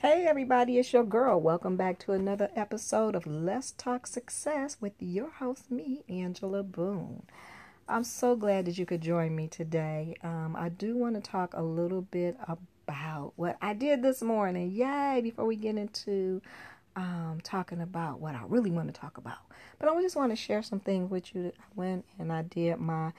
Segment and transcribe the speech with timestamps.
[0.00, 1.40] Hey everybody, it's your girl.
[1.40, 7.24] Welcome back to another episode of Let's Talk Success with your host, me, Angela Boone.
[7.88, 10.14] I'm so glad that you could join me today.
[10.22, 14.70] Um, I do want to talk a little bit about what I did this morning.
[14.70, 15.20] Yay!
[15.20, 16.42] Before we get into
[16.94, 19.38] um, talking about what I really want to talk about,
[19.80, 21.42] but I just want to share some things with you.
[21.42, 23.12] That I went and I did my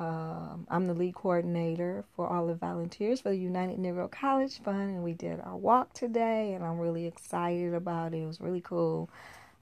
[0.00, 4.94] um, I'm the lead coordinator for all the volunteers for the United Negro College Fund,
[4.94, 8.22] and we did our walk today, and I'm really excited about it.
[8.22, 9.10] It was really cool.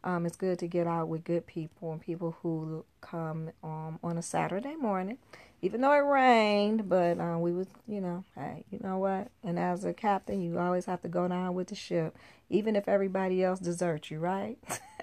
[0.04, 4.16] Um, it's good to get out with good people and people who come um, on
[4.16, 5.18] a Saturday morning,
[5.62, 6.88] even though it rained.
[6.88, 9.28] But uh, we was, you know, hey, you know what?
[9.42, 12.16] And as a captain, you always have to go down with the ship,
[12.50, 14.58] even if everybody else deserts you, right?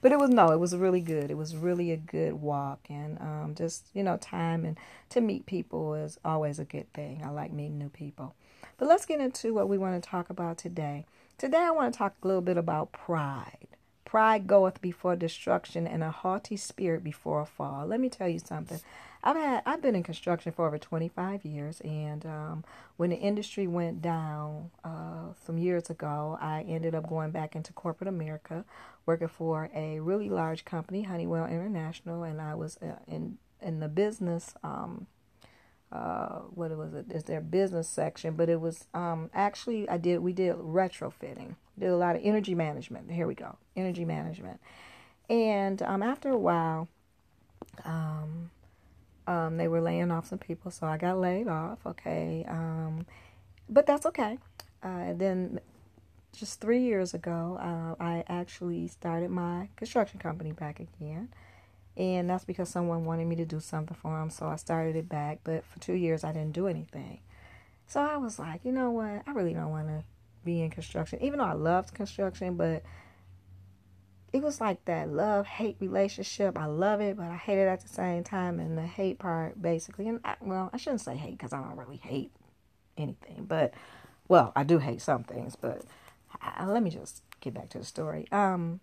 [0.00, 1.30] but it was no, it was really good.
[1.30, 4.78] It was really a good walk, and um, just you know, time and
[5.10, 7.22] to meet people is always a good thing.
[7.24, 8.34] I like meeting new people.
[8.78, 11.06] But let's get into what we want to talk about today.
[11.38, 13.68] Today, I want to talk a little bit about pride.
[14.04, 17.86] Pride goeth before destruction, and a haughty spirit before a fall.
[17.86, 18.80] Let me tell you something.
[19.26, 22.64] I've had I've been in construction for over 25 years, and um,
[22.96, 27.72] when the industry went down uh, some years ago, I ended up going back into
[27.72, 28.64] corporate America,
[29.04, 33.88] working for a really large company, Honeywell International, and I was uh, in in the
[33.88, 34.54] business.
[34.62, 35.08] Um,
[35.90, 37.06] uh, what was it?
[37.10, 38.36] Is their business section?
[38.36, 42.54] But it was um, actually I did we did retrofitting, did a lot of energy
[42.54, 43.10] management.
[43.10, 44.60] Here we go, energy management,
[45.28, 46.86] and um, after a while,
[47.84, 48.50] um,
[49.26, 51.78] um, they were laying off some people, so I got laid off.
[51.86, 53.06] Okay, um,
[53.68, 54.38] but that's okay.
[54.82, 55.60] Uh, then,
[56.32, 61.28] just three years ago, uh, I actually started my construction company back again,
[61.96, 64.30] and that's because someone wanted me to do something for them.
[64.30, 65.40] So I started it back.
[65.44, 67.20] But for two years, I didn't do anything.
[67.86, 69.22] So I was like, you know what?
[69.26, 70.04] I really don't want to
[70.44, 72.82] be in construction, even though I loved construction, but
[74.32, 76.58] it was like that love hate relationship.
[76.58, 78.60] I love it, but I hate it at the same time.
[78.60, 81.76] And the hate part, basically, and I, well, I shouldn't say hate because I don't
[81.76, 82.32] really hate
[82.96, 83.72] anything, but
[84.28, 85.56] well, I do hate some things.
[85.56, 85.82] But
[86.40, 88.26] I, let me just get back to the story.
[88.32, 88.80] Um,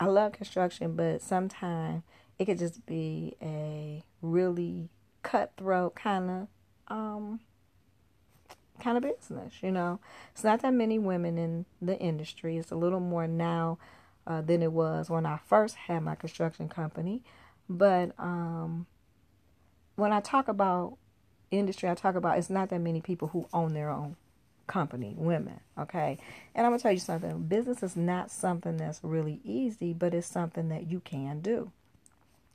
[0.00, 2.02] I love construction, but sometimes
[2.38, 4.88] it could just be a really
[5.22, 6.48] cutthroat kind of
[6.96, 7.40] um
[8.80, 9.54] kind of business.
[9.62, 10.00] You know,
[10.32, 12.56] it's not that many women in the industry.
[12.56, 13.78] It's a little more now
[14.28, 17.22] uh, than it was when I first had my construction company.
[17.68, 18.86] But um,
[19.96, 20.98] when I talk about
[21.50, 24.16] industry, I talk about it's not that many people who own their own
[24.66, 25.60] company, women.
[25.78, 26.18] Okay.
[26.54, 30.26] And I'm to tell you something business is not something that's really easy, but it's
[30.26, 31.72] something that you can do.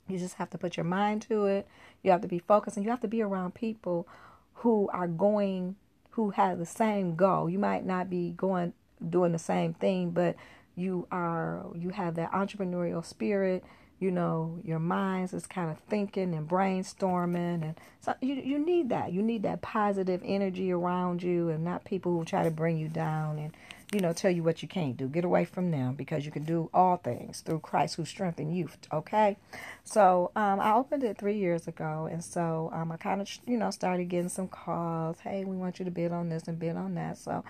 [0.08, 1.66] You just have to put your mind to it.
[2.02, 4.06] You have to be focused and you have to be around people
[4.54, 5.74] who are going,
[6.10, 7.50] who have the same goal.
[7.50, 8.74] You might not be going,
[9.10, 10.36] doing the same thing, but
[10.76, 13.64] you are you have that entrepreneurial spirit
[14.00, 17.74] you know your minds is kind of thinking and brainstorming and
[18.04, 19.12] so you you need that.
[19.14, 22.88] You need that positive energy around you and not people who try to bring you
[22.88, 23.56] down and
[23.94, 25.08] you know tell you what you can't do.
[25.08, 28.68] Get away from them because you can do all things through christ who strengthened you
[28.92, 29.38] okay?
[29.84, 33.56] So um, i opened it three years ago and so um, i kind of you
[33.56, 35.20] know started getting some calls.
[35.20, 37.16] Hey we want you to bid on this and bid on that.
[37.16, 37.42] So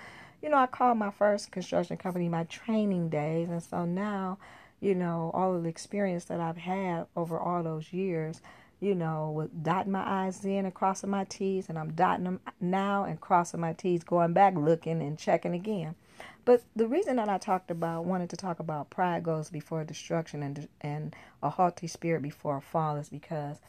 [0.44, 3.48] you know, I called my first construction company my training days.
[3.48, 4.36] And so now,
[4.78, 8.42] you know, all of the experience that I've had over all those years,
[8.78, 12.40] you know, with dotting my I's in and crossing my T's, and I'm dotting them
[12.60, 15.94] now and crossing my T's, going back, looking and checking again.
[16.44, 20.42] But the reason that I talked about, wanted to talk about pride goes before destruction
[20.42, 23.60] and, and a haughty spirit before a fall is because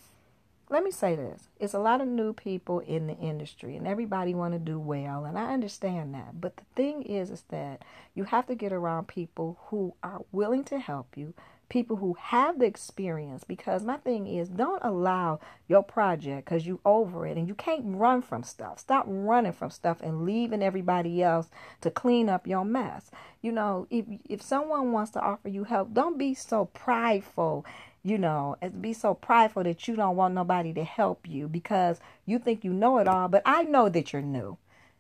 [0.70, 1.50] let me say this.
[1.59, 5.26] It's a lot of new people in the industry and everybody want to do well
[5.26, 6.42] and i understand that.
[6.42, 7.84] But the thing is is that
[8.14, 11.34] you have to get around people who are willing to help you
[11.70, 16.80] people who have the experience because my thing is don't allow your project because you
[16.86, 18.80] over it and you can't run from stuff.
[18.80, 21.50] Stop running from stuff and leaving everybody else
[21.81, 23.10] to clean up your mess.
[23.42, 27.66] You know if if someone wants to offer you help don't be so prideful
[28.06, 32.00] you know, and be so prideful that you don't want nobody to help you because
[32.24, 33.28] you think you know it all.
[33.28, 34.60] But I know that you're new.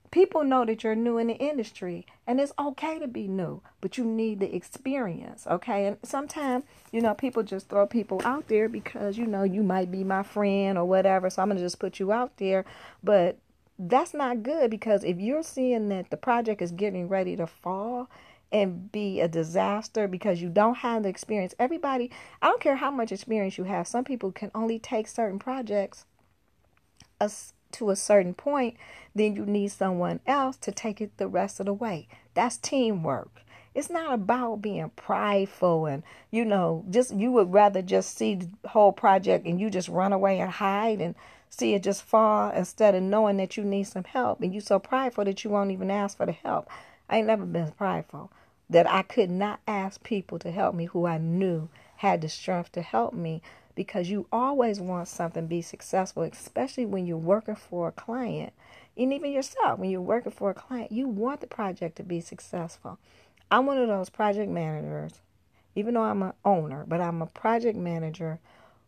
[0.09, 3.97] People know that you're new in the industry, and it's okay to be new, but
[3.97, 5.85] you need the experience, okay?
[5.85, 9.91] And sometimes, you know, people just throw people out there because, you know, you might
[9.91, 12.65] be my friend or whatever, so I'm going to just put you out there.
[13.03, 13.37] But
[13.77, 18.09] that's not good because if you're seeing that the project is getting ready to fall
[18.55, 21.53] and be a disaster because you don't have the experience.
[21.59, 22.09] Everybody,
[22.41, 26.05] I don't care how much experience you have, some people can only take certain projects
[27.73, 28.77] to a certain point,
[29.13, 32.07] then you need someone else to take it the rest of the way.
[32.33, 33.41] That's teamwork.
[33.73, 38.69] It's not about being prideful and, you know, just you would rather just see the
[38.69, 41.13] whole project and you just run away and hide and
[41.49, 44.39] see it just fall instead of knowing that you need some help.
[44.39, 46.69] And you're so prideful that you won't even ask for the help.
[47.09, 48.31] I ain't never been prideful
[48.69, 52.71] that I could not ask people to help me who I knew had the strength
[52.73, 53.41] to help me
[53.75, 58.53] because you always want something to be successful, especially when you're working for a client.
[58.97, 62.21] And even yourself, when you're working for a client, you want the project to be
[62.21, 62.97] successful.
[63.51, 65.21] I'm one of those project managers,
[65.75, 68.39] even though I'm an owner, but I'm a project manager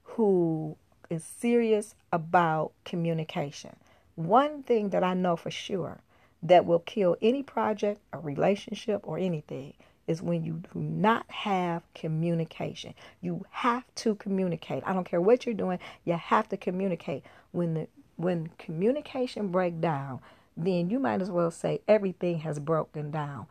[0.04, 0.78] who
[1.10, 3.76] is serious about communication.
[4.16, 6.00] One thing that I know for sure
[6.44, 9.74] that will kill any project, a relationship, or anything
[10.08, 12.94] is when you do not have communication.
[13.22, 14.84] You have to communicate.
[14.86, 17.24] I don't care what you're doing, you have to communicate.
[17.52, 20.22] When the when communication break down,
[20.56, 23.46] then you might as well say everything has broken down.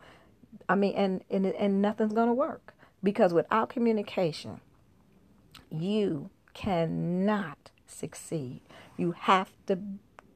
[0.67, 2.73] I mean, and and and nothing's gonna work
[3.03, 4.59] because without communication,
[5.69, 8.61] you cannot succeed.
[8.97, 9.77] You have to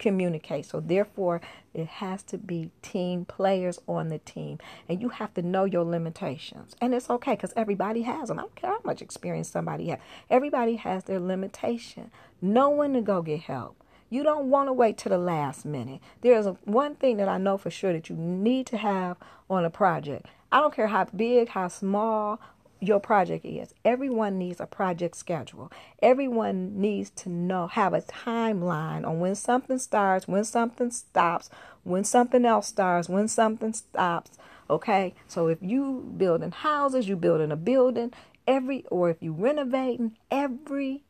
[0.02, 0.66] communicate.
[0.66, 1.40] So therefore,
[1.74, 4.58] it has to be team players on the team,
[4.90, 6.76] and you have to know your limitations.
[6.82, 8.40] And it's okay because everybody has them.
[8.40, 10.00] I don't care how much experience somebody has.
[10.30, 12.12] Everybody has their limitation.
[12.42, 13.78] Know when to go get help.
[14.10, 16.02] You don't want to wait to the last minute.
[16.20, 19.16] There's a, one thing that I know for sure that you need to have
[19.50, 20.26] on a project.
[20.52, 22.42] I don't care how big, how small,
[22.82, 23.74] your project is.
[23.86, 25.72] Everyone needs a project schedule.
[26.02, 31.50] Everyone needs to know, have a timeline on when something starts, when something stops,
[31.84, 34.38] when something else starts, when something stops.
[34.70, 38.12] Okay, so if you building houses, you building a building,
[38.48, 41.04] every or if you renovating, every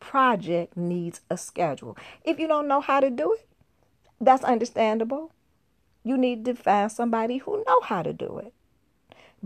[0.00, 1.96] project needs a schedule.
[2.24, 3.48] If you don't know how to do it,
[4.20, 5.32] that's understandable.
[6.04, 8.52] You need to find somebody who know how to do it.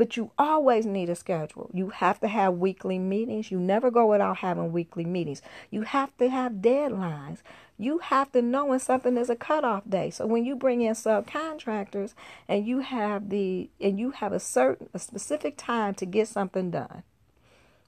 [0.01, 1.69] But you always need a schedule.
[1.75, 3.51] You have to have weekly meetings.
[3.51, 5.43] You never go without having weekly meetings.
[5.71, 7.43] You have to have deadlines.
[7.77, 10.09] You have to know when something is a cutoff day.
[10.09, 12.15] So when you bring in subcontractors
[12.49, 16.71] and you have the and you have a certain a specific time to get something
[16.71, 17.03] done,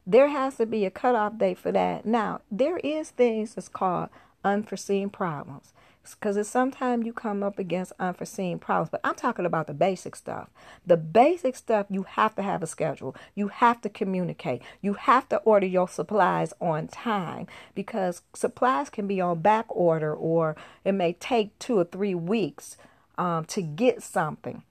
[0.06, 2.04] there has to be a cutoff date for that.
[2.04, 4.10] Now, there is things that's called
[4.44, 5.72] unforeseen problems
[6.10, 8.90] because it's sometimes you come up against unforeseen problems.
[8.90, 10.50] But I'm talking about the basic stuff.
[10.86, 13.14] The basic stuff, you have to have a schedule.
[13.34, 14.62] You have to communicate.
[14.80, 20.14] You have to order your supplies on time because supplies can be on back order
[20.14, 22.76] or it may take two or three weeks
[23.16, 24.62] um, to get something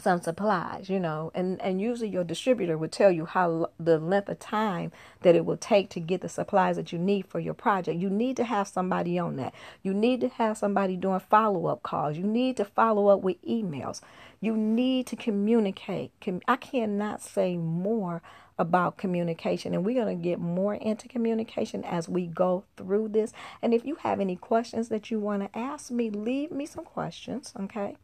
[0.00, 4.28] some supplies, you know, and, and usually your distributor would tell you how the length
[4.28, 4.92] of time
[5.22, 7.98] that it will take to get the supplies that you need for your project.
[7.98, 9.54] You need to have somebody on that.
[9.82, 12.16] You need to have somebody doing follow up calls.
[12.16, 14.00] You need to follow up with emails.
[14.40, 16.12] You need to communicate.
[16.48, 18.22] I cannot say more
[18.60, 23.32] about communication, and we're going to get more into communication as we go through this.
[23.62, 26.84] And if you have any questions that you want to ask me, leave me some
[26.84, 27.96] questions, okay?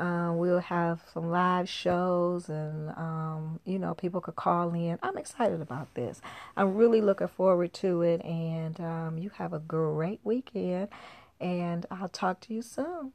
[0.00, 4.98] uh, we'll have some live shows and, um, you know, people could call in.
[5.02, 6.22] I'm excited about this.
[6.56, 8.24] I'm really looking forward to it.
[8.24, 10.88] And um, you have a great weekend.
[11.38, 13.12] And I'll talk to you soon.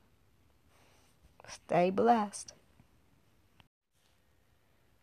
[1.48, 2.54] Stay blessed.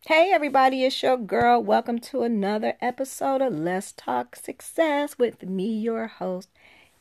[0.05, 1.63] Hey everybody, it's your girl.
[1.63, 6.49] Welcome to another episode of Let's Talk Success with me, your host,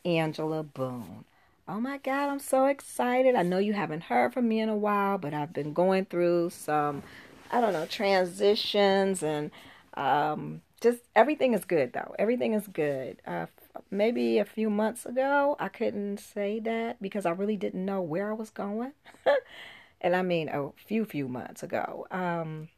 [0.04, 1.24] Angela Boone.
[1.68, 3.36] Oh my God, I'm so excited.
[3.36, 6.50] I know you haven't heard from me in a while, but I've been going through
[6.50, 7.04] some,
[7.52, 9.52] I don't know, transitions and
[9.94, 12.16] um, just everything is good though.
[12.18, 13.22] Everything is good.
[13.24, 13.46] Uh,
[13.92, 18.30] maybe a few months ago, I couldn't say that because I really didn't know where
[18.30, 18.92] I was going.
[20.00, 22.08] and I mean a few, few months ago.
[22.10, 22.70] Um,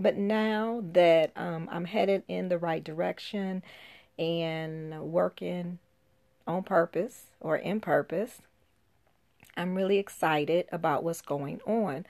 [0.00, 3.62] but now that um, I'm headed in the right direction
[4.18, 5.78] and working
[6.46, 8.42] on purpose or in purpose,
[9.56, 12.06] I'm really excited about what's going on.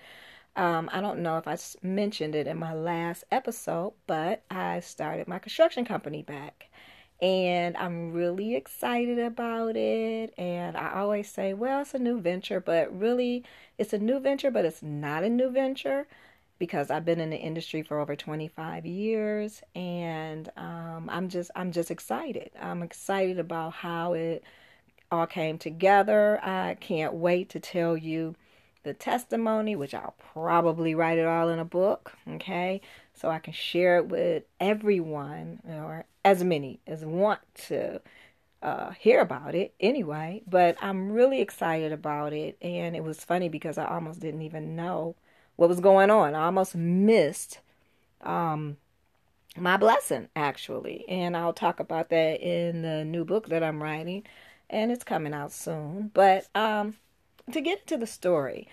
[0.55, 5.27] Um, I don't know if I mentioned it in my last episode, but I started
[5.27, 6.69] my construction company back.
[7.21, 10.35] And I'm really excited about it.
[10.37, 13.45] And I always say, well, it's a new venture, but really,
[13.79, 16.07] it's a new venture, but it's not a new venture
[16.59, 21.73] because I've been in the industry for over 25 years and um, I'm just I'm
[21.73, 22.51] just excited.
[22.61, 24.45] I'm excited about how it
[25.11, 26.41] all came together.
[26.43, 28.35] I can't wait to tell you
[28.83, 32.81] the testimony, which I'll probably write it all in a book, okay?
[33.15, 38.01] So I can share it with everyone or as many as want to
[38.63, 40.43] uh, hear about it anyway.
[40.49, 42.57] But I'm really excited about it.
[42.63, 45.17] And it was funny because I almost didn't even know
[45.57, 46.35] what was going on.
[46.35, 47.61] I almost missed
[48.23, 48.77] um,
[49.57, 51.05] my blessing, actually.
[51.09, 54.25] And I'll talk about that in the new book that I'm writing,
[54.71, 56.11] and it's coming out soon.
[56.15, 56.97] But um,
[57.51, 58.69] to get into the story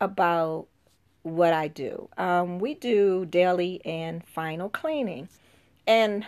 [0.00, 0.66] about
[1.22, 5.28] what I do, um, we do daily and final cleaning.
[5.86, 6.26] And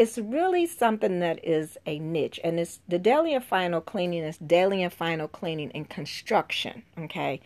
[0.00, 4.38] it's really something that is a niche and it's the daily and final cleaning is
[4.38, 7.38] daily and final cleaning in construction okay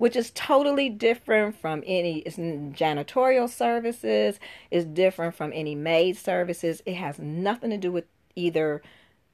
[0.00, 4.40] which is totally different from any janitorial services
[4.70, 6.82] is different from any maid services.
[6.86, 8.80] It has nothing to do with either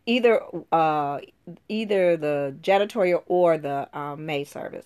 [0.06, 0.42] either
[0.72, 1.20] uh
[1.68, 4.84] either the janitorial or the um, maid service.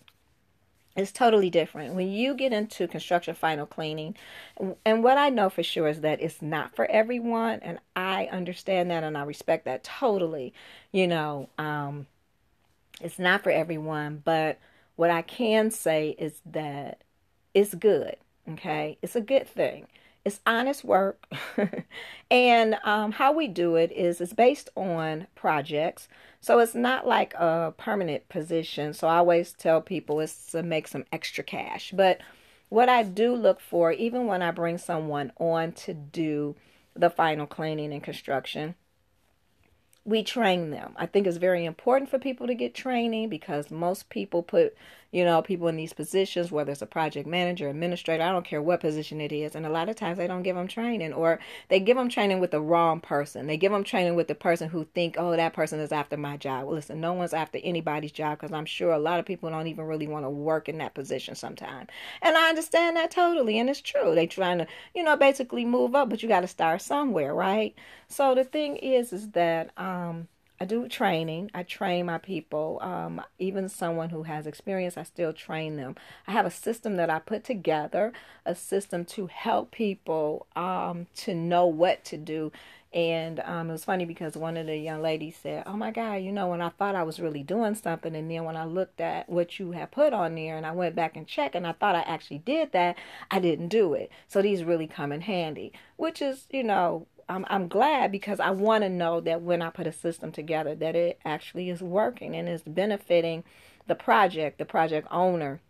[0.96, 1.94] It's totally different.
[1.94, 4.16] When you get into construction final cleaning
[4.84, 8.90] and what i know for sure is that it's not for everyone and i understand
[8.90, 10.52] that and i respect that totally.
[10.92, 12.06] You know um
[13.00, 14.58] it's not for everyone but
[15.00, 17.04] what I can say is that
[17.54, 18.16] it's good.
[18.50, 18.98] Okay.
[19.00, 19.86] It's a good thing.
[20.26, 21.24] It's honest work.
[22.30, 26.06] and um, how we do it is it's based on projects.
[26.42, 28.92] So it's not like a permanent position.
[28.92, 31.94] So I always tell people it's to make some extra cash.
[31.96, 32.20] But
[32.68, 36.56] what I do look for, even when I bring someone on to do
[36.94, 38.74] the final cleaning and construction,
[40.04, 40.94] we train them.
[40.96, 44.74] I think it's very important for people to get training because most people put,
[45.12, 48.62] you know, people in these positions, whether it's a project manager, administrator, I don't care
[48.62, 49.56] what position it is.
[49.56, 52.38] And a lot of times they don't give them training or they give them training
[52.38, 53.48] with the wrong person.
[53.48, 56.36] They give them training with the person who think, oh, that person is after my
[56.36, 56.66] job.
[56.66, 59.66] Well, listen, no one's after anybody's job because I'm sure a lot of people don't
[59.66, 61.88] even really want to work in that position sometime.
[62.22, 63.58] And I understand that totally.
[63.58, 64.14] And it's true.
[64.14, 67.74] They trying to, you know, basically move up, but you got to start somewhere, right?
[68.06, 70.28] So the thing is, is that, um,
[70.60, 71.50] I do training.
[71.54, 72.78] I train my people.
[72.82, 75.96] Um, even someone who has experience, I still train them.
[76.26, 78.12] I have a system that I put together,
[78.44, 82.52] a system to help people um, to know what to do.
[82.92, 86.16] And um, it was funny because one of the young ladies said, Oh my God,
[86.16, 89.00] you know, when I thought I was really doing something, and then when I looked
[89.00, 91.72] at what you have put on there and I went back and checked and I
[91.72, 92.96] thought I actually did that,
[93.30, 94.10] I didn't do it.
[94.28, 98.50] So these really come in handy, which is, you know, I'm, I'm glad because I
[98.50, 102.34] want to know that when I put a system together that it actually is working
[102.34, 103.44] and is benefiting
[103.86, 105.60] the project, the project owner,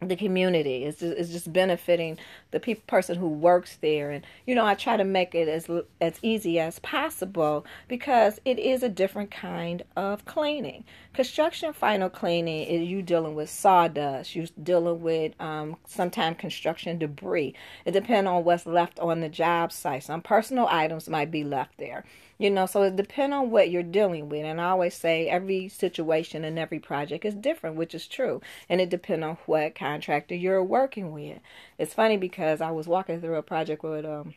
[0.00, 0.84] the community.
[0.84, 2.18] It's just, it's just benefiting
[2.52, 4.10] the pe- person who works there.
[4.10, 5.68] And, you know, I try to make it as,
[6.00, 10.84] as easy as possible because it is a different kind of cleaning.
[11.18, 17.54] Construction final cleaning is you dealing with sawdust, you're dealing with um, sometimes construction debris.
[17.84, 20.04] It depends on what's left on the job site.
[20.04, 22.04] Some personal items might be left there.
[22.38, 24.44] You know, so it depends on what you're dealing with.
[24.44, 28.40] And I always say every situation and every project is different, which is true.
[28.68, 31.40] And it depends on what contractor you're working with.
[31.78, 34.34] It's funny because I was walking through a project with um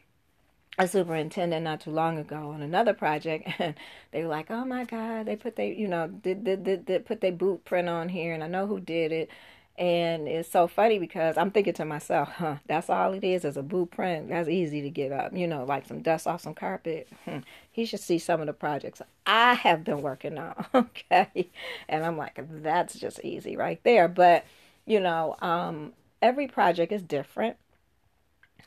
[0.77, 3.75] a superintendent not too long ago on another project and
[4.11, 7.05] they were like oh my god they put they you know did did, did, did
[7.05, 9.29] put their boot print on here and i know who did it.
[9.77, 13.57] And it's so funny because i'm thinking to myself huh that's all it is is
[13.57, 14.29] a boot print.
[14.29, 17.07] That's easy to get up you know like some dust off some carpet.
[17.73, 21.49] He should see some of the projects i have been working on okay?
[21.87, 24.07] And i'm like that's just easy right there.
[24.07, 24.45] But
[24.85, 27.57] you know um every project is different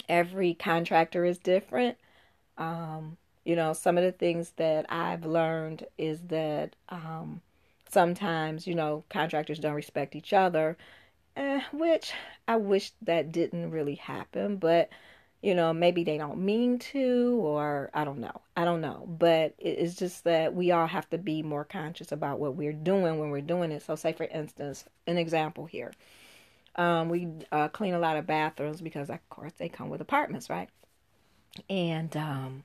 [0.08, 1.96] every contractor is different.
[2.58, 7.40] Um, you know, some of the things that I've learned is that um,
[7.90, 10.76] sometimes, you know, contractors don't respect each other,
[11.36, 12.12] eh, which
[12.48, 14.90] I wish that didn't really happen, but
[15.44, 18.40] you know, maybe they don't mean to, or I don't know.
[18.56, 19.04] I don't know.
[19.06, 23.18] But it's just that we all have to be more conscious about what we're doing
[23.18, 23.82] when we're doing it.
[23.82, 25.92] So, say for instance, an example here.
[26.76, 30.50] Um, we uh, clean a lot of bathrooms because, of course, they come with apartments,
[30.50, 30.68] right?
[31.70, 32.64] And um,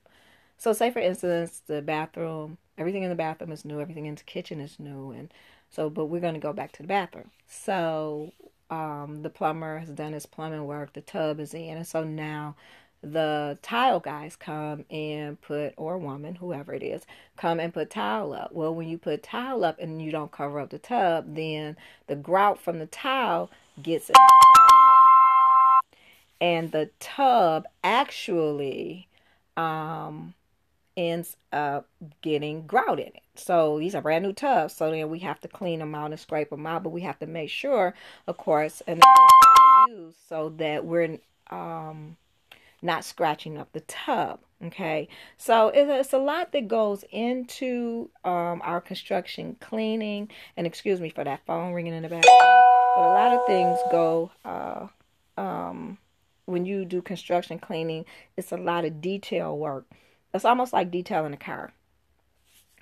[0.56, 4.22] so, say for instance, the bathroom, everything in the bathroom is new, everything in the
[4.24, 5.32] kitchen is new, and
[5.70, 7.30] so, but we're going to go back to the bathroom.
[7.46, 8.32] So,
[8.68, 12.56] um, the plumber has done his plumbing work, the tub is in, and so now
[13.02, 17.02] the tile guys come and put, or woman, whoever it is,
[17.36, 18.52] come and put tile up.
[18.52, 21.76] Well, when you put tile up and you don't cover up the tub, then
[22.06, 23.50] the grout from the tile
[23.82, 24.16] gets in
[26.40, 29.06] and the tub actually
[29.56, 30.34] um,
[30.96, 31.86] ends up
[32.22, 33.22] getting grout in it.
[33.34, 34.74] So these are brand new tubs.
[34.74, 37.18] So then we have to clean them out and scrape them out, but we have
[37.20, 37.94] to make sure,
[38.26, 39.02] of course, and
[40.28, 41.18] so that we're
[41.50, 42.16] um,
[42.82, 44.40] not scratching up the tub.
[44.62, 45.08] Okay,
[45.38, 50.30] so it's a lot that goes into um, our construction cleaning.
[50.56, 52.60] And excuse me for that phone ringing in the background.
[52.96, 54.88] But a lot of things go uh,
[55.40, 55.96] um,
[56.44, 58.04] when you do construction cleaning.
[58.36, 59.86] It's a lot of detail work.
[60.34, 61.72] It's almost like detailing a car,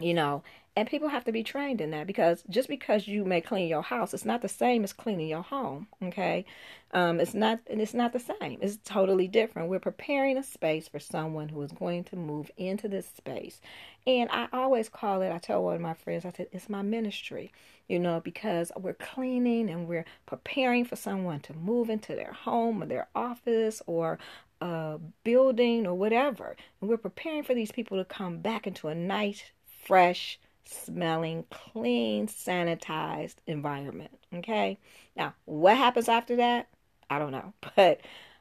[0.00, 0.42] you know.
[0.78, 3.82] And people have to be trained in that because just because you may clean your
[3.82, 5.88] house, it's not the same as cleaning your home.
[6.00, 6.44] Okay,
[6.92, 7.58] um, it's not.
[7.66, 8.60] It's not the same.
[8.62, 9.70] It's totally different.
[9.70, 13.60] We're preparing a space for someone who is going to move into this space,
[14.06, 15.32] and I always call it.
[15.32, 17.50] I tell one of my friends, I said, it's my ministry
[17.88, 22.82] you know, because we're cleaning and we're preparing for someone to move into their home
[22.82, 24.18] or their office or
[24.60, 26.54] a building or whatever.
[26.80, 29.42] And we're preparing for these people to come back into a nice,
[29.86, 30.38] fresh,
[30.68, 34.10] smelling, clean, sanitized environment.
[34.34, 34.78] Okay.
[35.16, 36.68] Now, what happens after that?
[37.10, 37.52] I don't know.
[37.76, 38.00] But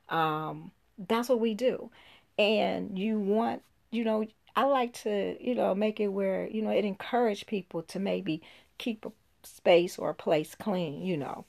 [0.09, 1.89] um, that's what we do.
[2.37, 6.71] And you want, you know, I like to, you know, make it where, you know,
[6.71, 8.41] it encourage people to maybe
[8.77, 9.11] keep a
[9.43, 11.45] space or a place clean, you know,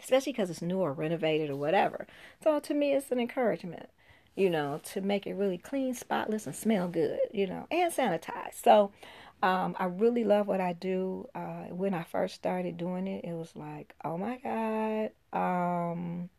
[0.00, 2.06] especially because it's new or renovated or whatever.
[2.42, 3.88] So to me, it's an encouragement,
[4.34, 8.62] you know, to make it really clean, spotless, and smell good, you know, and sanitized.
[8.62, 8.92] So
[9.42, 11.28] um, I really love what I do.
[11.34, 15.10] Uh, when I first started doing it, it was like, oh my God.
[15.32, 16.30] Um,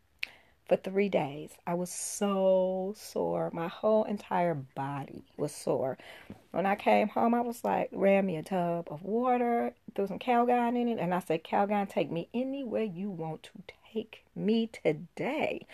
[0.72, 1.52] for three days.
[1.68, 3.50] I was so sore.
[3.52, 5.98] My whole entire body was sore.
[6.52, 10.18] When I came home, I was like, ran me a tub of water, threw some
[10.18, 13.52] Calgon in it, and I said, Calgon, take me anywhere you want to
[13.94, 15.66] take me today.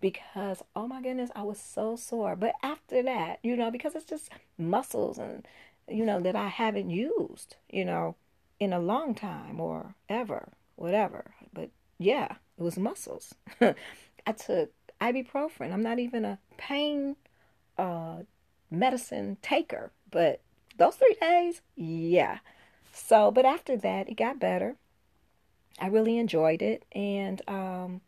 [0.00, 2.34] Because, oh my goodness, I was so sore.
[2.34, 5.46] But after that, you know, because it's just muscles and,
[5.88, 8.16] you know, that I haven't used, you know,
[8.58, 11.32] in a long time or ever, whatever.
[11.52, 13.34] But yeah, it was muscles.
[13.60, 15.72] I took ibuprofen.
[15.72, 17.16] I'm not even a pain
[17.78, 18.18] uh,
[18.70, 20.40] medicine taker, but
[20.78, 22.38] those three days, yeah.
[22.92, 24.76] So, but after that, it got better.
[25.78, 28.00] I really enjoyed it, and um,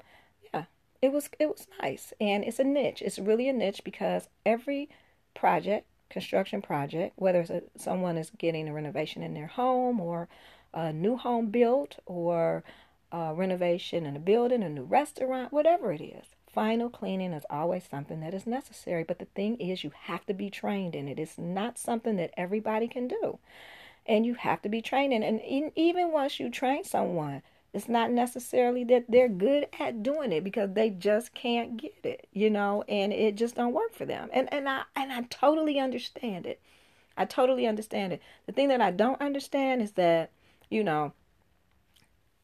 [0.53, 0.65] yeah,
[1.03, 2.13] it was it was nice.
[2.21, 3.03] And it's a niche.
[3.03, 4.89] It's really a niche because every
[5.35, 10.29] project, construction project, whether it's a, someone is getting a renovation in their home or
[10.75, 12.63] a new home built or
[13.13, 16.27] uh, renovation in a building, a new restaurant, whatever it is.
[16.47, 20.35] Final cleaning is always something that is necessary, but the thing is, you have to
[20.35, 21.19] be trained in it.
[21.19, 23.39] It's not something that everybody can do,
[24.07, 25.23] and you have to be trained in.
[25.23, 25.41] And
[25.77, 27.43] even once you train someone,
[27.79, 32.27] it's not necessarily that they're good at doing it because they just can't get it,
[32.33, 34.29] you know, and it just don't work for them.
[34.33, 36.61] And and I and I totally understand it.
[37.17, 38.23] I totally understand it.
[38.47, 40.31] The thing that I don't understand is that,
[40.69, 41.13] you know,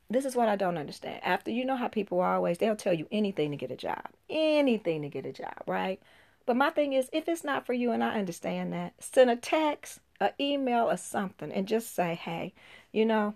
[0.09, 1.21] this is what I don't understand.
[1.25, 5.03] After you know how people always, they'll tell you anything to get a job, anything
[5.03, 6.01] to get a job, right?
[6.47, 9.37] But my thing is, if it's not for you, and I understand that, send a
[9.37, 12.53] text, an email, or something, and just say, hey,
[12.93, 13.35] you know,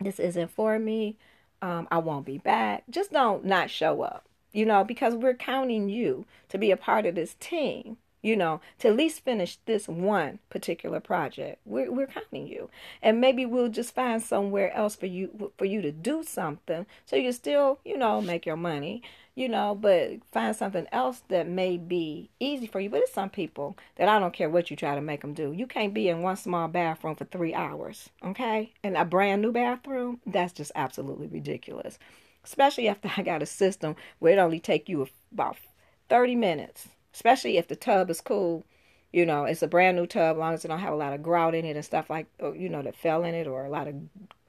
[0.00, 1.16] this isn't for me.
[1.62, 2.84] Um, I won't be back.
[2.90, 7.06] Just don't not show up, you know, because we're counting you to be a part
[7.06, 7.98] of this team.
[8.22, 11.58] you know, to at least finish this one particular project.
[11.64, 12.68] We're we're counting you,
[13.02, 17.16] and maybe we'll just find somewhere else for you for you to do something, so
[17.16, 19.02] you still, you know, make your money,
[19.34, 22.90] you know, but find something else that may be easy for you.
[22.90, 25.52] But it's some people that I don't care what you try to make them do.
[25.52, 28.72] You can't be in one small bathroom for three hours, okay?
[28.82, 31.98] And a brand new bathroom, that's just absolutely ridiculous.
[32.44, 35.56] Especially after I got a system where it only take you about
[36.08, 38.64] 30 minutes especially if the tub is cool.
[39.12, 41.12] You know, it's a brand new tub, as long as it don't have a lot
[41.12, 43.64] of grout in it and stuff like, oh, you know, that fell in it or
[43.64, 43.94] a lot of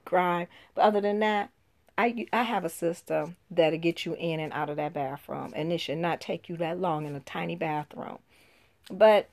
[0.04, 0.46] grime.
[0.74, 1.50] But other than that,
[1.98, 5.72] I I have a system that'll get you in and out of that bathroom, and
[5.72, 8.18] it should not take you that long in a tiny bathroom.
[8.90, 9.28] But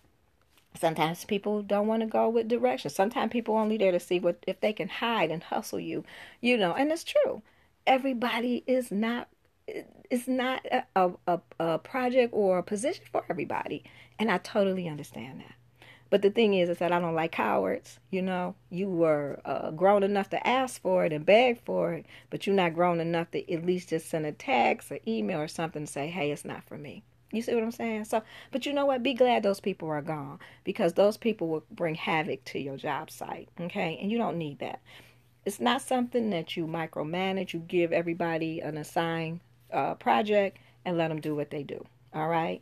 [0.80, 2.96] sometimes people don't want to go with directions.
[2.96, 6.04] Sometimes people only there to see what if they can hide and hustle you,
[6.42, 6.74] you know.
[6.74, 7.42] And it's true.
[7.88, 9.30] Everybody is not
[10.10, 13.84] it's not a, a, a project or a position for everybody.
[14.18, 15.56] And I totally understand that.
[16.10, 18.00] But the thing is, is that I don't like cowards.
[18.10, 22.06] You know, you were uh, grown enough to ask for it and beg for it,
[22.30, 25.48] but you're not grown enough to at least just send a text or email or
[25.48, 27.04] something to say, hey, it's not for me.
[27.32, 28.06] You see what I'm saying?
[28.06, 29.04] So, but you know what?
[29.04, 33.12] Be glad those people are gone because those people will bring havoc to your job
[33.12, 33.50] site.
[33.62, 34.00] Okay.
[34.02, 34.82] And you don't need that.
[35.46, 37.54] It's not something that you micromanage.
[37.54, 39.42] You give everybody an assigned
[39.72, 41.86] uh, project and let them do what they do.
[42.14, 42.62] All right.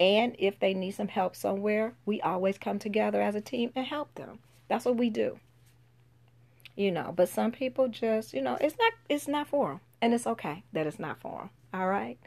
[0.00, 3.86] And if they need some help somewhere, we always come together as a team and
[3.86, 4.38] help them.
[4.68, 5.38] That's what we do.
[6.74, 10.14] You know, but some people just, you know, it's not it's not for them, and
[10.14, 11.50] it's okay that it's not for them.
[11.74, 12.18] All right.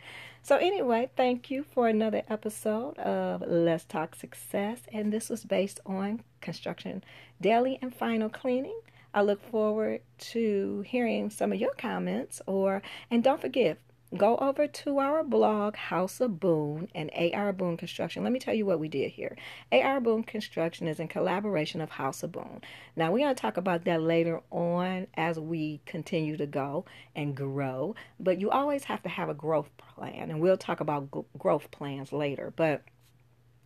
[0.43, 5.79] So anyway, thank you for another episode of Let's Talk Success, and this was based
[5.87, 7.03] on construction
[7.41, 8.79] daily and final cleaning.
[9.15, 13.79] I look forward to hearing some of your comments or and don't forget
[14.15, 18.23] go over to our blog, House of Boone and AR Boone Construction.
[18.23, 19.35] Let me tell you what we did here.
[19.71, 22.61] AR Boone Construction is in collaboration of House of Boone.
[22.95, 27.35] Now, we're going to talk about that later on as we continue to go and
[27.35, 31.21] grow, but you always have to have a growth plan, and we'll talk about g-
[31.37, 32.53] growth plans later.
[32.55, 32.83] But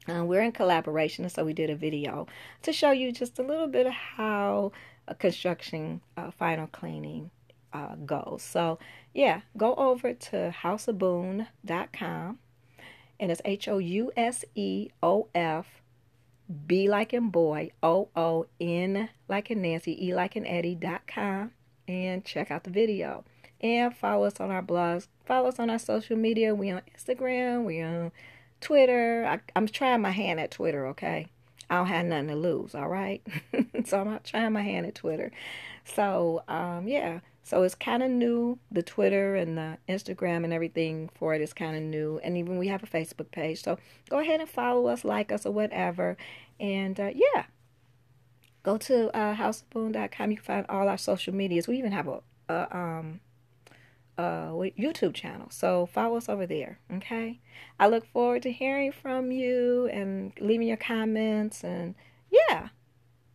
[0.08, 2.28] uh, we're in collaboration, so we did a video
[2.64, 4.72] to show you just a little bit of how
[5.08, 7.30] a construction uh, final cleaning
[7.74, 8.42] uh, goes.
[8.42, 8.80] So,
[9.14, 12.40] yeah, go over to houseofboone.com
[13.20, 15.82] and it's H O U S E O F
[16.66, 21.52] B like in boy, O O N like in Nancy, E like in Eddie.com
[21.88, 23.26] and check out the video.
[23.62, 26.56] And follow us on our blogs, follow us on our social media.
[26.56, 28.12] We on Instagram, we on
[28.62, 29.26] Twitter.
[29.26, 31.28] I, I'm trying my hand at Twitter, okay?
[31.70, 33.22] I don't have nothing to lose, all right?
[33.86, 35.32] so I'm not trying my hand at Twitter.
[35.84, 37.20] So, um, yeah.
[37.50, 38.60] So it's kind of new.
[38.72, 42.20] The Twitter and the Instagram and everything for it is kind of new.
[42.24, 43.64] And even we have a Facebook page.
[43.64, 46.16] So go ahead and follow us, like us, or whatever.
[46.60, 47.46] And uh, yeah,
[48.62, 50.30] go to uh, houseofboone.com.
[50.30, 51.68] You can find all our social medias.
[51.68, 53.20] We even have a, a um,
[54.16, 55.48] uh, YouTube channel.
[55.50, 56.78] So follow us over there.
[56.98, 57.40] Okay.
[57.80, 61.64] I look forward to hearing from you and leaving your comments.
[61.64, 61.96] And
[62.30, 62.70] yeah,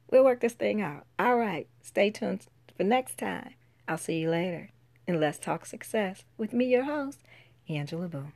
[0.08, 1.04] we'll work this thing out.
[1.18, 1.66] All right.
[1.82, 2.46] Stay tuned
[2.76, 3.54] for next time.
[3.86, 4.70] I'll see you later.
[5.06, 7.20] And let's talk success with me, your host,
[7.68, 8.32] Angela Boone.